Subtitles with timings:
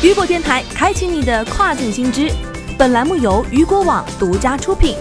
[0.00, 2.30] 雨果电台开启你的跨境新知，
[2.78, 4.94] 本栏目由雨果网独家出品。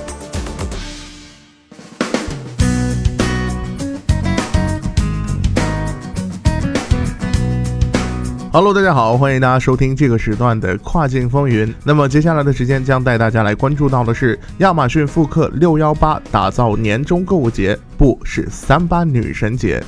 [8.51, 11.71] Hello，大家好，欢迎大家收听这个时段的跨境风云。
[11.83, 19.83] 那么接下来的时间将带大家来关注到的是亚马逊复刻六幺八，打造年终购物节，不是三八女神节。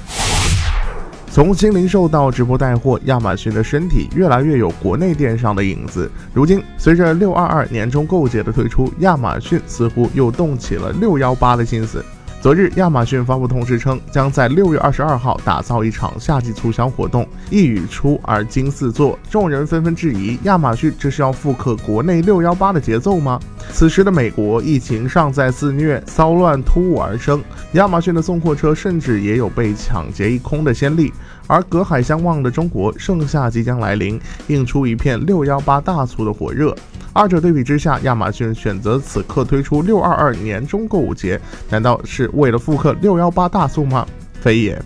[1.39, 6.11] 从新零售到直播带货，亚马逊的身体越来越有国内电商的影子。
[6.33, 12.04] 如今，随着六二二年终购节的推出，亚马逊似乎又动起了六幺八的心思。
[12.42, 17.28] 昨日，亚马逊发布通知称，将在六月二十二号打造一场夏季促销活动。
[17.50, 23.38] 一语出而惊四座，众人纷纷质疑：亚马逊这是要复刻国内六幺八的节奏吗？
[23.74, 27.43] 此时的美国疫情尚在肆虐，骚乱突兀而生，
[27.74, 31.12] 亚马逊的送货车甚至也有被抢劫一空的先例。
[31.46, 34.17] 而隔海相望的中国，盛夏即将来临，
[34.48, 36.73] 映出一片六幺八大促的火热。
[37.13, 41.39] 二者对比之下，亚马逊选择此刻推出六二二年终购物节，
[41.70, 44.06] 难道是为了复刻六幺八大促吗？
[44.39, 44.81] 非也。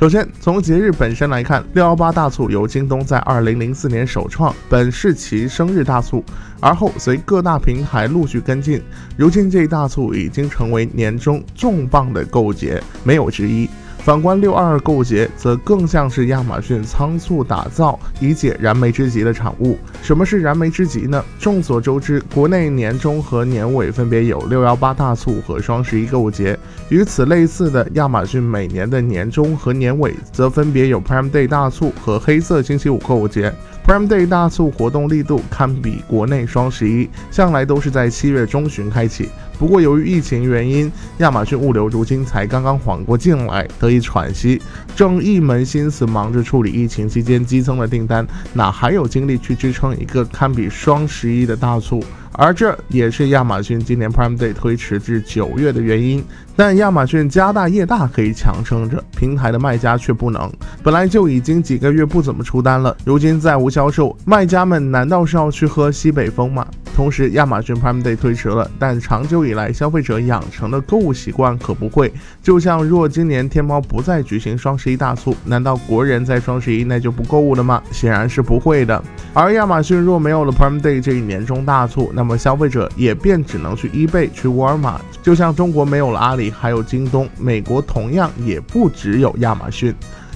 [0.00, 6.24] 首先，从节日本身来看，六幺八大促由京东在二零零四年首创，本是其生日大促，
[6.60, 8.82] 而后随各大平台陆续跟进，
[9.16, 13.68] 如今这一大促已经成为年终重磅的购物节，没有之一。
[14.04, 19.78] 反观六二二购物节，则更像是亚马逊仓促打造以解燃眉之急的产物。
[20.02, 21.24] 什么是燃眉之急呢？
[21.38, 26.58] 众所周知，国内年终和年尾分别有六幺八大促和双十一购物节。
[26.90, 33.50] 与此类似的，亚马逊每年的年终和年尾则分别有 Prime Day 大促和黑色星期五购物节。
[33.86, 39.30] Prime Day 大促活动力度堪比国内双十一，向来都是在七月中旬开启。
[39.56, 44.60] 不过，由于疫情原因，亚马逊物流如今才刚刚缓过劲来，得喘息，
[44.94, 52.02] 正一门心思忙着处理疫情期间激增的订单，哪还有精力去支撑一个堪比双十一的大促？
[52.36, 56.24] 而这也是亚马逊今年 Prime Day 推迟至九月的原因。
[56.56, 60.52] 但亚马逊家大业大可以强撑着，平台的卖家却不能。
[60.82, 66.66] 本来就已经几个月不怎么出单了，如今再无销售，卖家们难道是要去喝西北风吗？
[66.94, 72.12] 同时，亚马逊 Prime Day 推迟了，但长久以来消费者养成的购物习惯可不会。
[72.40, 77.82] 就像若今年天猫不再举行双十一大促，难道国人在双十一那就不购物了吗？
[77.90, 79.02] 显然是不会的。
[79.32, 85.00] 而亚马逊若没有了 Prime Day 这一年中大促，那么消费者也便只能去 eBay、去沃尔玛。
[85.20, 89.92] 就像中国没有了阿里，还有京东，美国同样也不只有亚马逊。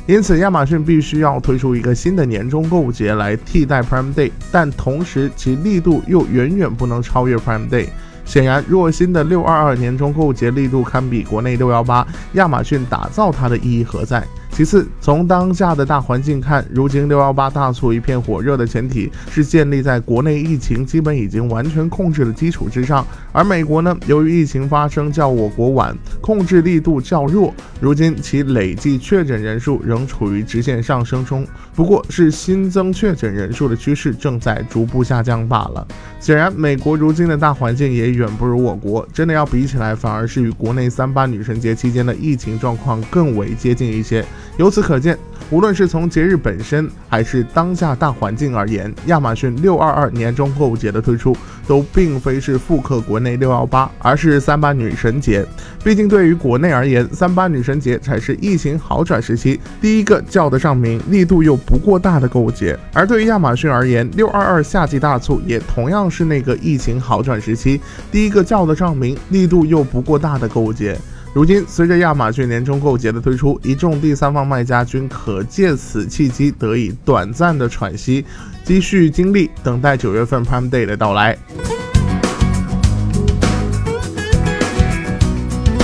[0.08, 7.88] 因此，亚马逊必须要推出一个新的年终购物节来替代 Prime Day，但同时其力度又远远不能超越 Prime Day。
[8.24, 14.26] 显然，若新的六二二年终购物节力度堪比国内六幺八，亚马逊打造它的意义何在？
[14.58, 23.06] 其次，从当下的大环境看，如今六幺八大促一片火热的前提是建立在国内疫情基本已经完全控制的基础之上。
[23.30, 35.86] 而美国呢，由于疫情发生较我国晚，控制力度较弱，如今其累计确诊人数仍处于直线上升中，不过是新增确诊人数的趋势正在逐步下降罢了。
[36.18, 44.24] 显然，美国如今的大环境也远不如我国，真的要比起来，反而是与国内三八女神节期间的疫情状况更为接近一些。
[44.56, 45.16] 由此可见，
[45.50, 51.36] 无论是从节日本身，还是当下大环境而言，亚马逊六二二年终购物节的推出，
[51.66, 55.46] 都并非是复刻国内六幺八，而是三八女神节。
[55.84, 67.80] 毕竟，对于国内而言，三八女神节才是疫情好转时期第一个叫得上名、力度又不过大的购物节；而对于亚马逊而言，六二二夏季大促也同样是那个疫情好转时期
[68.10, 70.98] 第一个叫得上名、力度又不过大的购物节。
[71.38, 78.24] 如今，随着亚马逊年终购节的推出，一众第三方卖家均可借此契机得以短暂的喘息，
[78.64, 81.38] 积蓄精力，等待九月份 Prime Day 的到来。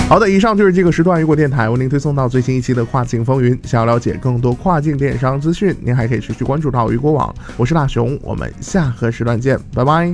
[0.09, 3.57] 好的，以上就是这个时段雨果电台为您推送到最新一期的跨境风云。
[3.63, 7.33] 想要了解更多跨境电商资讯，您还可以持续关注到雨果网。
[7.55, 10.13] 我是大熊，我们下个时段见，拜拜。